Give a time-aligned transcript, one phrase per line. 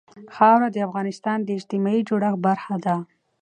[0.35, 2.95] خاوره د افغانستان د اجتماعي جوړښت برخه ده.